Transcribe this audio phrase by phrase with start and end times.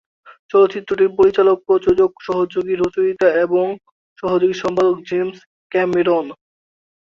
[0.51, 3.65] চলচ্চিত্রটির পরিচালক, প্রযোজক, সহযোগী রচয়িতা এবং
[4.19, 5.37] সহযোগী সম্পাদক জেমস
[5.71, 6.25] ক্যামেরন।